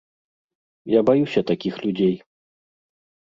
[0.93, 2.15] Я баюся такіх людзей.